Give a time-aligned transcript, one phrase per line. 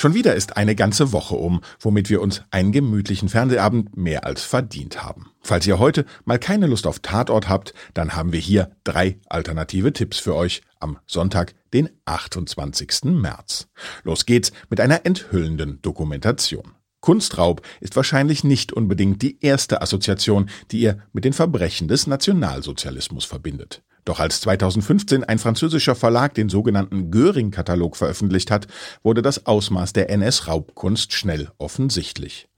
[0.00, 4.42] Schon wieder ist eine ganze Woche um, womit wir uns einen gemütlichen Fernsehabend mehr als
[4.42, 5.30] verdient haben.
[5.42, 9.92] Falls ihr heute mal keine Lust auf Tatort habt, dann haben wir hier drei alternative
[9.92, 13.12] Tipps für euch am Sonntag, den 28.
[13.12, 13.68] März.
[14.02, 16.72] Los geht's mit einer enthüllenden Dokumentation.
[17.00, 23.26] Kunstraub ist wahrscheinlich nicht unbedingt die erste Assoziation, die ihr mit den Verbrechen des Nationalsozialismus
[23.26, 23.82] verbindet.
[24.04, 28.66] Doch als 2015 ein französischer Verlag den sogenannten Göring-Katalog veröffentlicht hat,
[29.02, 32.48] wurde das Ausmaß der NS-Raubkunst schnell offensichtlich.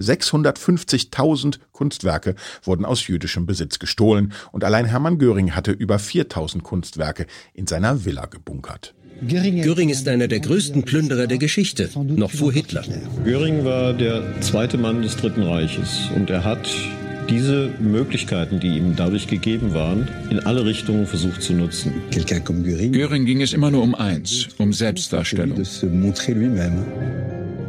[0.00, 7.26] 650.000 Kunstwerke wurden aus jüdischem Besitz gestohlen und allein Hermann Göring hatte über 4.000 Kunstwerke
[7.52, 8.94] in seiner Villa gebunkert.
[9.22, 12.82] Göring ist einer der größten Plünderer der Geschichte, noch vor Hitler.
[13.22, 16.66] Göring war der zweite Mann des Dritten Reiches und er hat
[17.30, 21.92] diese Möglichkeiten, die ihm dadurch gegeben waren, in alle Richtungen versucht zu nutzen.
[22.10, 25.62] Göring ging es immer nur um eins, um Selbstdarstellung.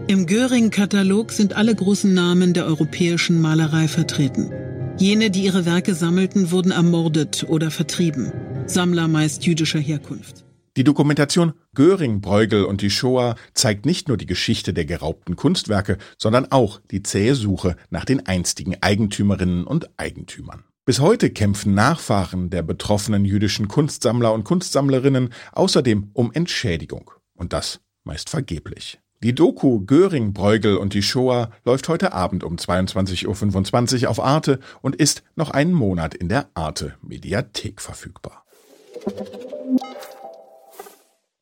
[0.07, 4.51] Im Göring-Katalog sind alle großen Namen der europäischen Malerei vertreten.
[4.97, 8.31] Jene, die ihre Werke sammelten, wurden ermordet oder vertrieben.
[8.65, 10.43] Sammler meist jüdischer Herkunft.
[10.77, 15.97] Die Dokumentation Göring, Bruegel und die Shoah zeigt nicht nur die Geschichte der geraubten Kunstwerke,
[16.17, 20.63] sondern auch die zähe Suche nach den einstigen Eigentümerinnen und Eigentümern.
[20.85, 27.11] Bis heute kämpfen Nachfahren der betroffenen jüdischen Kunstsammler und Kunstsammlerinnen außerdem um Entschädigung.
[27.35, 29.01] Und das meist vergeblich.
[29.23, 34.61] Die Doku Göring, Bruegel und die Shoah läuft heute Abend um 22.25 Uhr auf Arte
[34.81, 38.45] und ist noch einen Monat in der Arte Mediathek verfügbar.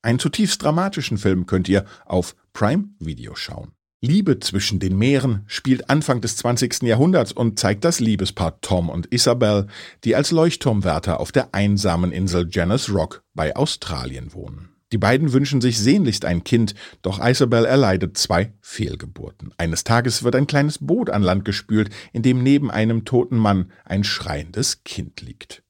[0.02, 3.74] Einen zutiefst dramatischen Film könnt ihr auf Prime Video schauen.
[4.02, 6.84] Liebe zwischen den Meeren spielt Anfang des 20.
[6.84, 9.68] Jahrhunderts und zeigt das Liebespaar Tom und Isabel,
[10.06, 14.70] die als Leuchtturmwärter auf der einsamen Insel Janus Rock bei Australien wohnen.
[14.94, 19.54] Die beiden wünschen sich sehnlichst ein Kind, doch Isabel erleidet zwei Fehlgeburten.
[19.58, 23.72] Eines Tages wird ein kleines Boot an Land gespült, in dem neben einem toten Mann
[23.84, 25.62] ein schreiendes Kind liegt.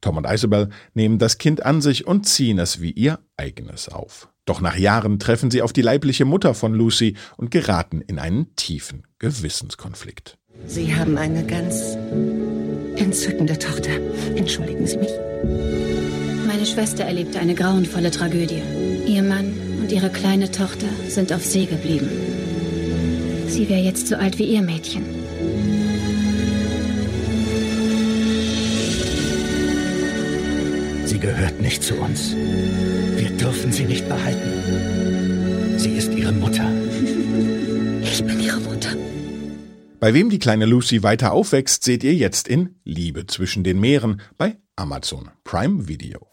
[0.00, 4.28] Tom und Isabel nehmen das Kind an sich und ziehen es wie ihr eigenes auf.
[4.44, 8.54] Doch nach Jahren treffen sie auf die leibliche Mutter von Lucy und geraten in einen
[8.56, 10.38] tiefen Gewissenskonflikt.
[10.66, 11.96] Sie haben eine ganz
[12.96, 13.90] entzückende Tochter.
[14.34, 15.10] Entschuldigen Sie mich.
[16.46, 18.62] Meine Schwester erlebte eine grauenvolle Tragödie.
[19.06, 22.08] Ihr Mann und ihre kleine Tochter sind auf See geblieben.
[23.48, 25.04] Sie wäre jetzt so alt wie ihr Mädchen.
[31.08, 32.34] Sie gehört nicht zu uns.
[32.34, 35.78] Wir dürfen sie nicht behalten.
[35.78, 36.70] Sie ist ihre Mutter.
[38.02, 38.90] Ich bin ihre Mutter.
[40.00, 44.20] Bei wem die kleine Lucy weiter aufwächst, seht ihr jetzt in Liebe zwischen den Meeren
[44.36, 46.26] bei Amazon Prime Video.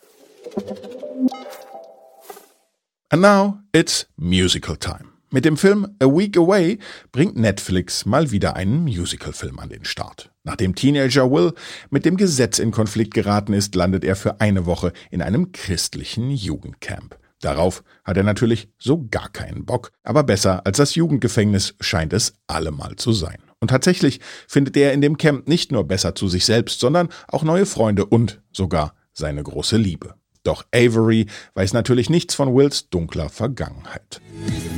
[3.09, 5.14] And now it's musical time.
[5.35, 6.79] Mit dem Film A Week Away
[7.11, 10.31] bringt Netflix mal wieder einen Musicalfilm an den Start.
[10.45, 11.51] Nachdem Teenager Will
[11.89, 16.31] mit dem Gesetz in Konflikt geraten ist, landet er für eine Woche in einem christlichen
[16.31, 17.19] Jugendcamp.
[17.41, 22.35] Darauf hat er natürlich so gar keinen Bock, aber besser als das Jugendgefängnis scheint es
[22.47, 23.39] allemal zu sein.
[23.59, 27.43] Und tatsächlich findet er in dem Camp nicht nur besser zu sich selbst, sondern auch
[27.43, 30.15] neue Freunde und sogar seine große Liebe.
[30.45, 31.25] Doch Avery
[31.55, 34.21] weiß natürlich nichts von Wills dunkler Vergangenheit.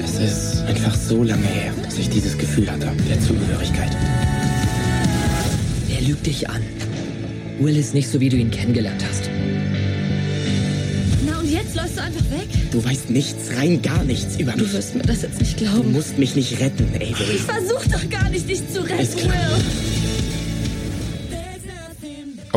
[0.01, 3.91] Es ist einfach so lange her, dass ich dieses Gefühl hatte, der Zugehörigkeit.
[5.93, 6.63] Er lügt dich an.
[7.59, 9.29] Will ist nicht so, wie du ihn kennengelernt hast.
[11.25, 12.47] Na und jetzt läufst du einfach weg?
[12.71, 14.67] Du weißt nichts, rein gar nichts über mich.
[14.67, 15.83] Du wirst mir das jetzt nicht glauben.
[15.83, 17.35] Du musst mich nicht retten, Avery.
[17.35, 19.96] Ich versuch doch gar nicht, dich zu retten, Will.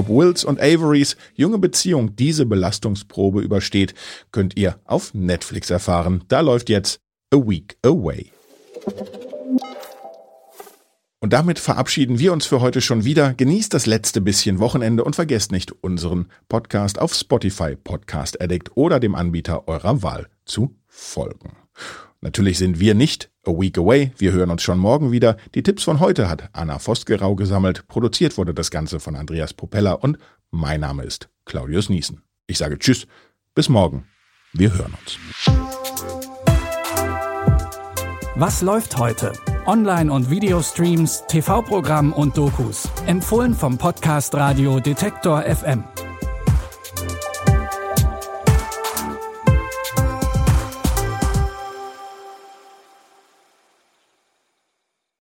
[0.00, 3.93] Ob Wills und Averys junge Beziehung diese Belastungsprobe übersteht,
[4.33, 6.25] könnt ihr auf Netflix erfahren.
[6.29, 7.02] Da läuft jetzt
[7.35, 8.32] A Week Away.
[11.20, 13.35] Und damit verabschieden wir uns für heute schon wieder.
[13.35, 19.00] Genießt das letzte bisschen Wochenende und vergesst nicht, unseren Podcast auf Spotify, Podcast Addict oder
[19.00, 21.58] dem Anbieter eurer Wahl zu folgen.
[22.23, 24.12] Natürlich sind wir nicht a week away.
[24.19, 25.37] Wir hören uns schon morgen wieder.
[25.54, 27.87] Die Tipps von heute hat Anna Vostgerau gesammelt.
[27.88, 30.19] Produziert wurde das Ganze von Andreas Propeller und
[30.50, 32.22] mein Name ist Claudius Niesen.
[32.46, 33.06] Ich sage Tschüss,
[33.54, 34.06] bis morgen.
[34.52, 35.19] Wir hören uns.
[38.37, 39.32] Was läuft heute?
[39.66, 42.88] Online- und Videostreams, TV-Programm und Dokus.
[43.06, 45.84] Empfohlen vom Podcast Radio Detektor FM.